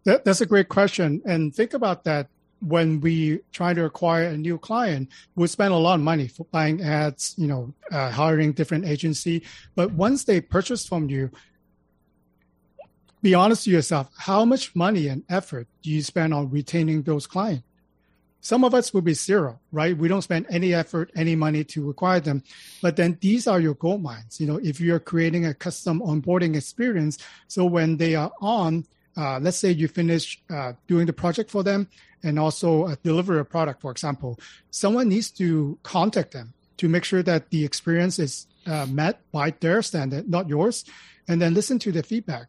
That, 0.03 0.25
that's 0.25 0.41
a 0.41 0.45
great 0.45 0.69
question. 0.69 1.21
And 1.25 1.53
think 1.53 1.73
about 1.73 2.03
that 2.05 2.27
when 2.61 3.01
we 3.01 3.39
try 3.51 3.73
to 3.73 3.85
acquire 3.85 4.25
a 4.25 4.37
new 4.37 4.57
client, 4.57 5.09
we 5.35 5.47
spend 5.47 5.73
a 5.73 5.77
lot 5.77 5.95
of 5.95 6.01
money 6.01 6.27
for 6.27 6.45
buying 6.51 6.81
ads, 6.81 7.33
you 7.37 7.47
know, 7.47 7.73
uh, 7.91 8.11
hiring 8.11 8.53
different 8.53 8.85
agency. 8.85 9.43
But 9.75 9.91
once 9.93 10.23
they 10.23 10.41
purchase 10.41 10.85
from 10.85 11.09
you, 11.09 11.31
be 13.21 13.33
honest 13.33 13.65
to 13.65 13.71
yourself, 13.71 14.09
how 14.17 14.45
much 14.45 14.75
money 14.75 15.07
and 15.07 15.23
effort 15.29 15.67
do 15.83 15.89
you 15.89 16.01
spend 16.01 16.33
on 16.33 16.49
retaining 16.49 17.03
those 17.03 17.27
clients? 17.27 17.63
Some 18.43 18.63
of 18.63 18.73
us 18.73 18.91
will 18.91 19.01
be 19.01 19.13
zero, 19.13 19.59
right? 19.71 19.95
We 19.95 20.07
don't 20.07 20.23
spend 20.23 20.47
any 20.49 20.73
effort, 20.73 21.11
any 21.15 21.35
money 21.35 21.63
to 21.65 21.91
acquire 21.91 22.19
them. 22.19 22.43
But 22.81 22.95
then 22.95 23.19
these 23.21 23.45
are 23.45 23.59
your 23.59 23.75
gold 23.75 24.01
mines. 24.01 24.41
You 24.41 24.47
know, 24.47 24.59
if 24.63 24.81
you're 24.81 24.99
creating 24.99 25.45
a 25.45 25.53
custom 25.53 26.01
onboarding 26.01 26.55
experience, 26.55 27.19
so 27.47 27.65
when 27.65 27.97
they 27.97 28.15
are 28.15 28.31
on, 28.41 28.85
uh, 29.17 29.39
let's 29.41 29.57
say 29.57 29.71
you 29.71 29.87
finish 29.87 30.41
uh, 30.49 30.73
doing 30.87 31.05
the 31.05 31.13
project 31.13 31.51
for 31.51 31.63
them 31.63 31.87
and 32.23 32.39
also 32.39 32.85
uh, 32.85 32.95
deliver 33.03 33.39
a 33.39 33.45
product, 33.45 33.81
for 33.81 33.91
example, 33.91 34.39
someone 34.69 35.09
needs 35.09 35.31
to 35.31 35.77
contact 35.83 36.31
them 36.31 36.53
to 36.77 36.87
make 36.87 37.03
sure 37.03 37.23
that 37.23 37.49
the 37.49 37.65
experience 37.65 38.19
is 38.19 38.47
uh, 38.65 38.85
met 38.87 39.21
by 39.31 39.51
their 39.59 39.81
standard, 39.81 40.29
not 40.29 40.47
yours, 40.47 40.85
and 41.27 41.41
then 41.41 41.53
listen 41.53 41.79
to 41.79 41.91
the 41.91 42.03
feedback. 42.03 42.47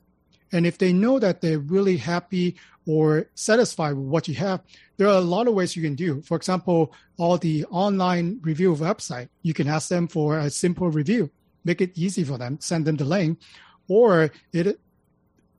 And 0.53 0.67
if 0.67 0.79
they 0.79 0.93
know 0.93 1.19
that 1.19 1.41
they're 1.41 1.59
really 1.59 1.97
happy 1.97 2.57
or 2.87 3.27
satisfied 3.35 3.95
with 3.95 4.07
what 4.07 4.29
you 4.29 4.35
have, 4.35 4.61
there 4.99 5.09
are 5.09 5.17
a 5.17 5.21
lot 5.21 5.49
of 5.49 5.55
ways 5.55 5.75
you 5.75 5.83
can 5.83 5.95
do. 5.95 6.21
For 6.23 6.37
example, 6.37 6.93
all 7.17 7.39
the 7.39 7.65
online 7.67 8.39
review 8.43 8.75
website, 8.75 9.29
you 9.43 9.55
can 9.55 9.69
ask 9.69 9.89
them 9.89 10.09
for 10.09 10.39
a 10.39 10.51
simple 10.51 10.91
review, 10.91 11.31
make 11.65 11.81
it 11.81 11.97
easy 11.97 12.25
for 12.25 12.39
them, 12.39 12.59
send 12.61 12.85
them 12.85 12.97
the 12.97 13.05
link, 13.05 13.39
or 13.89 14.31
it 14.53 14.79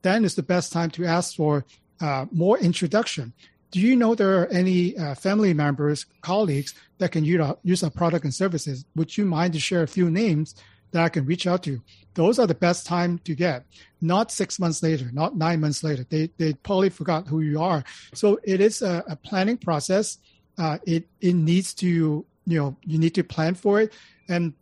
then 0.04 0.24
is 0.24 0.36
the 0.36 0.42
best 0.54 0.72
time 0.72 0.90
to 0.90 1.04
ask 1.04 1.34
for 1.34 1.64
uh, 2.00 2.26
more 2.30 2.58
introduction. 2.58 3.32
Do 3.72 3.80
you 3.80 3.96
know 3.96 4.14
there 4.14 4.40
are 4.40 4.46
any 4.46 4.96
uh, 4.96 5.16
family 5.16 5.52
members, 5.52 6.06
colleagues 6.20 6.74
that 6.98 7.10
can 7.10 7.24
use 7.24 7.40
our, 7.40 7.56
use 7.64 7.82
our 7.82 7.90
product 7.90 8.24
and 8.24 8.32
services? 8.32 8.84
Would 8.94 9.16
you 9.18 9.24
mind 9.24 9.52
to 9.54 9.60
share 9.60 9.82
a 9.82 9.88
few 9.88 10.08
names 10.10 10.54
that 10.92 11.02
I 11.02 11.08
can 11.08 11.26
reach 11.26 11.48
out 11.48 11.64
to? 11.64 11.82
Those 12.14 12.38
are 12.38 12.46
the 12.46 12.54
best 12.54 12.86
time 12.86 13.18
to 13.24 13.34
get, 13.34 13.66
not 14.00 14.30
six 14.30 14.60
months 14.60 14.80
later, 14.80 15.10
not 15.12 15.36
nine 15.36 15.60
months 15.60 15.82
later. 15.82 16.06
They, 16.08 16.30
they 16.36 16.52
probably 16.52 16.90
forgot 16.90 17.26
who 17.26 17.40
you 17.40 17.60
are. 17.60 17.82
So 18.12 18.38
it 18.44 18.60
is 18.60 18.82
a, 18.82 19.02
a 19.08 19.16
planning 19.16 19.56
process. 19.56 20.18
Uh, 20.56 20.78
it, 20.86 21.08
it 21.20 21.34
needs 21.34 21.74
to, 21.74 22.24
you 22.46 22.58
know, 22.60 22.76
you 22.84 22.98
need 22.98 23.14
to 23.16 23.24
plan 23.24 23.54
for 23.56 23.80
it. 23.80 23.92
And 24.28 24.54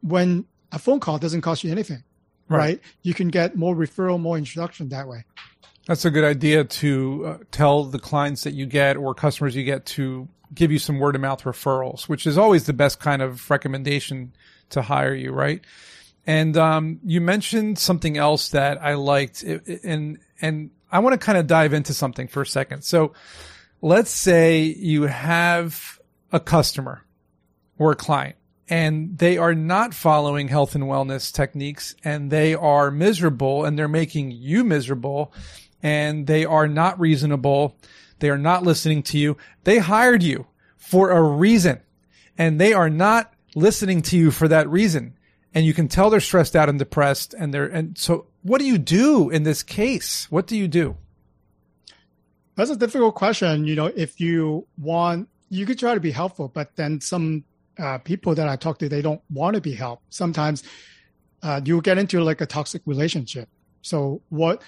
when 0.00 0.44
a 0.72 0.78
phone 0.80 0.98
call 0.98 1.18
doesn't 1.18 1.42
cost 1.42 1.62
you 1.62 1.70
anything, 1.70 2.02
right? 2.48 2.58
right? 2.58 2.80
You 3.02 3.14
can 3.14 3.28
get 3.28 3.56
more 3.56 3.74
referral, 3.74 4.20
more 4.20 4.38
introduction 4.38 4.88
that 4.90 5.08
way. 5.08 5.24
That's 5.86 6.04
a 6.04 6.10
good 6.10 6.24
idea 6.24 6.64
to 6.64 7.24
uh, 7.26 7.38
tell 7.52 7.84
the 7.84 7.98
clients 7.98 8.42
that 8.42 8.54
you 8.54 8.66
get 8.66 8.96
or 8.96 9.14
customers 9.14 9.54
you 9.54 9.62
get 9.62 9.86
to 9.86 10.28
give 10.54 10.72
you 10.72 10.78
some 10.78 10.98
word 10.98 11.14
of 11.14 11.20
mouth 11.20 11.42
referrals, 11.44 12.08
which 12.08 12.26
is 12.26 12.36
always 12.36 12.64
the 12.64 12.72
best 12.72 12.98
kind 12.98 13.22
of 13.22 13.48
recommendation 13.50 14.32
to 14.70 14.82
hire 14.82 15.14
you, 15.14 15.32
right? 15.32 15.62
And 16.26 16.56
um, 16.56 16.98
you 17.04 17.20
mentioned 17.20 17.78
something 17.78 18.16
else 18.16 18.48
that 18.48 18.82
I 18.82 18.94
liked, 18.94 19.44
and 19.44 20.18
and 20.40 20.70
I 20.90 20.98
want 20.98 21.12
to 21.12 21.24
kind 21.24 21.38
of 21.38 21.46
dive 21.46 21.72
into 21.72 21.94
something 21.94 22.26
for 22.26 22.42
a 22.42 22.46
second. 22.46 22.82
So, 22.82 23.12
let's 23.80 24.10
say 24.10 24.62
you 24.62 25.02
have 25.02 26.00
a 26.32 26.40
customer 26.40 27.04
or 27.78 27.92
a 27.92 27.96
client, 27.96 28.34
and 28.68 29.18
they 29.18 29.38
are 29.38 29.54
not 29.54 29.94
following 29.94 30.48
health 30.48 30.74
and 30.74 30.84
wellness 30.84 31.32
techniques, 31.32 31.94
and 32.04 32.30
they 32.30 32.54
are 32.54 32.90
miserable, 32.90 33.64
and 33.64 33.78
they're 33.78 33.88
making 33.88 34.32
you 34.32 34.64
miserable, 34.64 35.32
and 35.82 36.26
they 36.26 36.44
are 36.44 36.68
not 36.68 36.98
reasonable. 36.98 37.76
They 38.18 38.30
are 38.30 38.38
not 38.38 38.62
listening 38.62 39.02
to 39.04 39.18
you. 39.18 39.36
They 39.64 39.78
hired 39.78 40.22
you 40.22 40.46
for 40.76 41.10
a 41.10 41.22
reason 41.22 41.80
and 42.38 42.60
they 42.60 42.72
are 42.72 42.90
not 42.90 43.32
listening 43.54 44.02
to 44.02 44.16
you 44.16 44.30
for 44.30 44.48
that 44.48 44.68
reason. 44.68 45.16
And 45.54 45.64
you 45.64 45.72
can 45.72 45.88
tell 45.88 46.10
they're 46.10 46.20
stressed 46.20 46.54
out 46.54 46.68
and 46.68 46.78
depressed 46.78 47.34
and 47.34 47.52
they're, 47.52 47.66
and 47.66 47.96
so 47.96 48.26
what 48.42 48.58
do 48.58 48.66
you 48.66 48.78
do 48.78 49.30
in 49.30 49.42
this 49.42 49.62
case? 49.62 50.30
What 50.30 50.46
do 50.46 50.56
you 50.56 50.68
do? 50.68 50.96
That's 52.56 52.70
a 52.70 52.76
difficult 52.76 53.14
question. 53.14 53.64
You 53.64 53.74
know, 53.74 53.86
if 53.86 54.20
you 54.20 54.66
want, 54.78 55.28
you 55.48 55.66
could 55.66 55.78
try 55.78 55.94
to 55.94 56.00
be 56.00 56.10
helpful, 56.10 56.48
but 56.48 56.76
then 56.76 57.00
some 57.00 57.44
uh, 57.78 57.98
people 57.98 58.34
that 58.34 58.48
I 58.48 58.56
talk 58.56 58.78
to, 58.78 58.88
they 58.88 59.02
don't 59.02 59.20
want 59.30 59.54
to 59.54 59.60
be 59.60 59.72
helped. 59.72 60.02
Sometimes 60.14 60.62
uh, 61.42 61.60
you 61.64 61.80
get 61.80 61.98
into 61.98 62.22
like 62.22 62.40
a 62.40 62.46
toxic 62.46 62.82
relationship. 62.86 63.48
So 63.82 64.22
what 64.30 64.62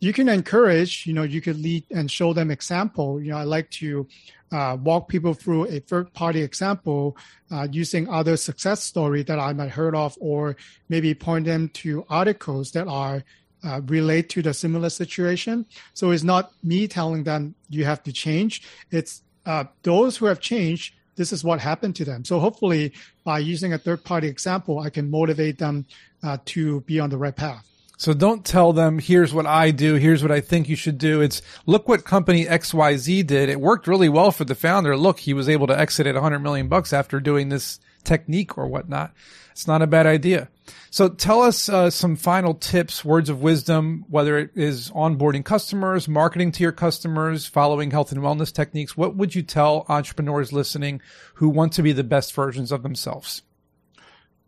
you 0.00 0.12
can 0.12 0.28
encourage, 0.28 1.06
you 1.06 1.12
know, 1.12 1.24
you 1.24 1.40
could 1.40 1.58
lead 1.60 1.84
and 1.90 2.10
show 2.10 2.32
them 2.32 2.50
example. 2.50 3.20
You 3.20 3.32
know, 3.32 3.38
I 3.38 3.44
like 3.44 3.70
to 3.70 4.06
uh, 4.52 4.76
walk 4.80 5.08
people 5.08 5.34
through 5.34 5.66
a 5.66 5.80
third 5.80 6.12
party 6.14 6.42
example 6.42 7.16
uh, 7.50 7.66
using 7.70 8.08
other 8.08 8.36
success 8.36 8.82
story 8.82 9.22
that 9.24 9.38
I 9.38 9.52
might 9.52 9.70
heard 9.70 9.94
of, 9.94 10.16
or 10.20 10.56
maybe 10.88 11.14
point 11.14 11.46
them 11.46 11.68
to 11.70 12.04
articles 12.08 12.70
that 12.72 12.86
are 12.86 13.24
uh, 13.64 13.80
relate 13.86 14.28
to 14.30 14.42
the 14.42 14.54
similar 14.54 14.88
situation. 14.88 15.66
So 15.94 16.12
it's 16.12 16.22
not 16.22 16.52
me 16.62 16.86
telling 16.86 17.24
them 17.24 17.56
you 17.68 17.84
have 17.84 18.02
to 18.04 18.12
change. 18.12 18.62
It's 18.90 19.22
uh, 19.46 19.64
those 19.82 20.16
who 20.16 20.26
have 20.26 20.40
changed. 20.40 20.94
This 21.18 21.32
is 21.32 21.44
what 21.44 21.60
happened 21.60 21.96
to 21.96 22.04
them. 22.06 22.24
So 22.24 22.40
hopefully, 22.40 22.94
by 23.24 23.40
using 23.40 23.74
a 23.74 23.78
third 23.78 24.02
party 24.04 24.28
example, 24.28 24.78
I 24.78 24.88
can 24.88 25.10
motivate 25.10 25.58
them 25.58 25.84
uh, 26.22 26.38
to 26.46 26.80
be 26.82 26.98
on 26.98 27.10
the 27.10 27.18
right 27.18 27.36
path. 27.36 27.68
So 27.98 28.14
don't 28.14 28.44
tell 28.44 28.72
them, 28.72 29.00
here's 29.00 29.34
what 29.34 29.44
I 29.44 29.72
do, 29.72 29.96
here's 29.96 30.22
what 30.22 30.30
I 30.30 30.40
think 30.40 30.68
you 30.68 30.76
should 30.76 30.98
do. 30.98 31.20
It's 31.20 31.42
look 31.66 31.88
what 31.88 32.04
company 32.04 32.44
XYZ 32.44 33.26
did. 33.26 33.48
It 33.48 33.60
worked 33.60 33.88
really 33.88 34.08
well 34.08 34.30
for 34.30 34.44
the 34.44 34.54
founder. 34.54 34.96
Look, 34.96 35.18
he 35.18 35.34
was 35.34 35.48
able 35.48 35.66
to 35.66 35.78
exit 35.78 36.06
at 36.06 36.14
100 36.14 36.38
million 36.38 36.68
bucks 36.68 36.92
after 36.92 37.18
doing 37.18 37.48
this 37.48 37.80
technique 38.08 38.56
or 38.56 38.66
whatnot. 38.66 39.12
It's 39.52 39.66
not 39.66 39.82
a 39.82 39.86
bad 39.86 40.06
idea. 40.06 40.48
So 40.90 41.08
tell 41.08 41.42
us 41.42 41.68
uh, 41.68 41.90
some 41.90 42.16
final 42.16 42.54
tips, 42.54 43.04
words 43.04 43.28
of 43.28 43.42
wisdom, 43.42 44.04
whether 44.08 44.38
it 44.38 44.50
is 44.54 44.90
onboarding 44.90 45.44
customers, 45.44 46.08
marketing 46.08 46.52
to 46.52 46.62
your 46.62 46.72
customers, 46.72 47.46
following 47.46 47.90
health 47.90 48.10
and 48.10 48.20
wellness 48.20 48.52
techniques. 48.52 48.96
What 48.96 49.16
would 49.16 49.34
you 49.34 49.42
tell 49.42 49.84
entrepreneurs 49.88 50.52
listening 50.52 51.02
who 51.34 51.48
want 51.48 51.72
to 51.74 51.82
be 51.82 51.92
the 51.92 52.04
best 52.04 52.34
versions 52.34 52.72
of 52.72 52.82
themselves? 52.82 53.42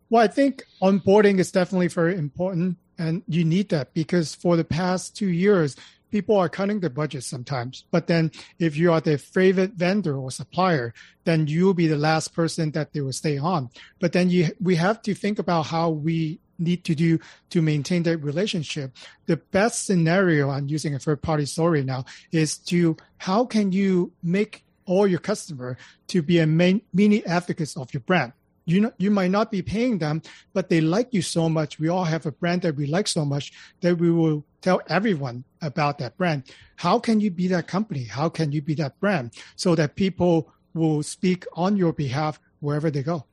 Well, 0.08 0.22
I 0.22 0.28
think 0.28 0.64
onboarding 0.82 1.38
is 1.38 1.52
definitely 1.52 1.88
very 1.88 2.16
important. 2.16 2.78
And 3.00 3.22
you 3.26 3.46
need 3.46 3.70
that 3.70 3.94
because 3.94 4.34
for 4.34 4.56
the 4.56 4.64
past 4.64 5.16
two 5.16 5.28
years, 5.30 5.74
people 6.10 6.36
are 6.36 6.50
cutting 6.50 6.80
their 6.80 6.90
budget 6.90 7.24
sometimes. 7.24 7.84
But 7.90 8.08
then 8.08 8.30
if 8.58 8.76
you 8.76 8.92
are 8.92 9.00
their 9.00 9.16
favorite 9.16 9.72
vendor 9.72 10.18
or 10.18 10.30
supplier, 10.30 10.92
then 11.24 11.46
you'll 11.46 11.72
be 11.72 11.86
the 11.86 11.96
last 11.96 12.34
person 12.34 12.72
that 12.72 12.92
they 12.92 13.00
will 13.00 13.14
stay 13.14 13.38
on. 13.38 13.70
But 14.00 14.12
then 14.12 14.28
you, 14.28 14.50
we 14.60 14.76
have 14.76 15.00
to 15.02 15.14
think 15.14 15.38
about 15.38 15.62
how 15.62 15.88
we 15.88 16.40
need 16.58 16.84
to 16.84 16.94
do 16.94 17.18
to 17.48 17.62
maintain 17.62 18.02
that 18.02 18.18
relationship. 18.18 18.94
The 19.24 19.38
best 19.38 19.86
scenario, 19.86 20.50
I'm 20.50 20.68
using 20.68 20.94
a 20.94 20.98
third 20.98 21.22
party 21.22 21.46
story 21.46 21.82
now, 21.82 22.04
is 22.32 22.58
to 22.68 22.98
how 23.16 23.46
can 23.46 23.72
you 23.72 24.12
make 24.22 24.62
all 24.84 25.06
your 25.06 25.20
customer 25.20 25.78
to 26.08 26.20
be 26.20 26.38
a 26.38 26.46
main, 26.46 26.82
mini 26.92 27.24
advocates 27.24 27.78
of 27.78 27.94
your 27.94 28.02
brand? 28.02 28.34
You 28.70 28.80
know, 28.80 28.92
you 28.98 29.10
might 29.10 29.30
not 29.30 29.50
be 29.50 29.62
paying 29.62 29.98
them, 29.98 30.22
but 30.52 30.68
they 30.68 30.80
like 30.80 31.08
you 31.12 31.22
so 31.22 31.48
much. 31.48 31.78
We 31.78 31.88
all 31.88 32.04
have 32.04 32.26
a 32.26 32.32
brand 32.32 32.62
that 32.62 32.76
we 32.76 32.86
like 32.86 33.08
so 33.08 33.24
much 33.24 33.52
that 33.80 33.98
we 33.98 34.10
will 34.10 34.44
tell 34.60 34.80
everyone 34.88 35.44
about 35.62 35.98
that 35.98 36.16
brand. 36.16 36.44
How 36.76 36.98
can 36.98 37.20
you 37.20 37.30
be 37.30 37.48
that 37.48 37.66
company? 37.66 38.04
How 38.04 38.28
can 38.28 38.52
you 38.52 38.62
be 38.62 38.74
that 38.74 38.98
brand 39.00 39.34
so 39.56 39.74
that 39.74 39.96
people 39.96 40.52
will 40.74 41.02
speak 41.02 41.46
on 41.54 41.76
your 41.76 41.92
behalf 41.92 42.40
wherever 42.60 42.90
they 42.90 43.02
go? 43.02 43.24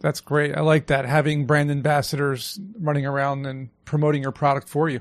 That's 0.00 0.20
great. 0.20 0.56
I 0.56 0.60
like 0.60 0.88
that. 0.88 1.04
Having 1.04 1.46
brand 1.46 1.70
ambassadors 1.70 2.58
running 2.78 3.06
around 3.06 3.46
and 3.46 3.68
promoting 3.84 4.22
your 4.22 4.32
product 4.32 4.68
for 4.68 4.88
you. 4.88 5.00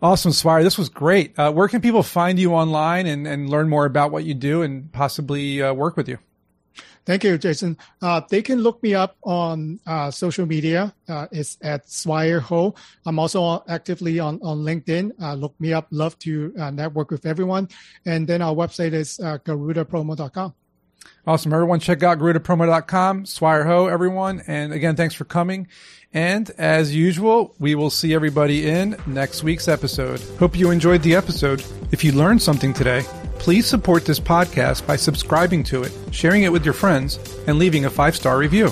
Awesome, 0.00 0.32
Swire. 0.32 0.64
This 0.64 0.78
was 0.78 0.88
great. 0.88 1.38
Uh, 1.38 1.52
where 1.52 1.68
can 1.68 1.80
people 1.80 2.02
find 2.02 2.38
you 2.38 2.54
online 2.54 3.06
and, 3.06 3.26
and 3.26 3.48
learn 3.48 3.68
more 3.68 3.84
about 3.84 4.10
what 4.10 4.24
you 4.24 4.34
do 4.34 4.62
and 4.62 4.92
possibly 4.92 5.62
uh, 5.62 5.72
work 5.72 5.96
with 5.96 6.08
you? 6.08 6.18
Thank 7.04 7.24
you, 7.24 7.36
Jason. 7.36 7.76
Uh, 8.00 8.20
they 8.30 8.42
can 8.42 8.60
look 8.60 8.80
me 8.82 8.94
up 8.94 9.16
on 9.24 9.80
uh, 9.86 10.10
social 10.10 10.46
media. 10.46 10.94
Uh, 11.08 11.26
it's 11.32 11.58
at 11.60 11.88
Swire 11.90 12.38
Ho. 12.40 12.74
I'm 13.06 13.18
also 13.18 13.64
actively 13.68 14.20
on, 14.20 14.38
on 14.42 14.58
LinkedIn. 14.58 15.10
Uh, 15.20 15.34
look 15.34 15.58
me 15.58 15.72
up. 15.72 15.88
Love 15.90 16.16
to 16.20 16.54
uh, 16.58 16.70
network 16.70 17.10
with 17.10 17.26
everyone. 17.26 17.68
And 18.06 18.26
then 18.28 18.40
our 18.40 18.54
website 18.54 18.92
is 18.92 19.18
uh, 19.18 19.38
garudapromo.com. 19.38 20.54
Awesome. 21.26 21.52
Everyone 21.52 21.78
check 21.78 22.02
out 22.02 22.18
GarudaPromo.com. 22.18 23.26
Swire 23.26 23.64
ho, 23.64 23.86
everyone. 23.86 24.42
And 24.46 24.72
again, 24.72 24.96
thanks 24.96 25.14
for 25.14 25.24
coming. 25.24 25.68
And 26.12 26.50
as 26.58 26.94
usual, 26.94 27.54
we 27.58 27.74
will 27.74 27.90
see 27.90 28.12
everybody 28.12 28.68
in 28.68 28.96
next 29.06 29.42
week's 29.42 29.68
episode. 29.68 30.20
Hope 30.38 30.58
you 30.58 30.70
enjoyed 30.70 31.02
the 31.02 31.14
episode. 31.14 31.64
If 31.90 32.04
you 32.04 32.12
learned 32.12 32.42
something 32.42 32.74
today, 32.74 33.02
please 33.38 33.66
support 33.66 34.04
this 34.04 34.20
podcast 34.20 34.86
by 34.86 34.96
subscribing 34.96 35.64
to 35.64 35.84
it, 35.84 35.92
sharing 36.10 36.42
it 36.42 36.52
with 36.52 36.64
your 36.64 36.74
friends, 36.74 37.18
and 37.46 37.58
leaving 37.58 37.84
a 37.84 37.90
five 37.90 38.14
star 38.16 38.36
review. 38.36 38.70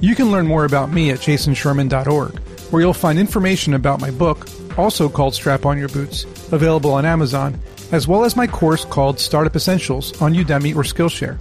You 0.00 0.14
can 0.14 0.30
learn 0.30 0.46
more 0.46 0.64
about 0.64 0.90
me 0.90 1.10
at 1.10 1.18
jasonsherman.org, 1.18 2.38
where 2.70 2.82
you'll 2.82 2.94
find 2.94 3.18
information 3.18 3.74
about 3.74 4.00
my 4.00 4.10
book, 4.10 4.48
also 4.78 5.08
called 5.08 5.34
Strap 5.34 5.66
On 5.66 5.78
Your 5.78 5.88
Boots, 5.88 6.24
available 6.52 6.92
on 6.92 7.04
Amazon, 7.04 7.60
as 7.92 8.08
well 8.08 8.24
as 8.24 8.34
my 8.34 8.46
course 8.46 8.84
called 8.84 9.20
Startup 9.20 9.54
Essentials 9.54 10.20
on 10.22 10.32
Udemy 10.32 10.74
or 10.74 10.82
Skillshare. 10.82 11.38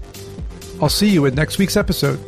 I'll 0.81 0.89
see 0.89 1.09
you 1.09 1.25
in 1.25 1.35
next 1.35 1.59
week's 1.59 1.77
episode. 1.77 2.19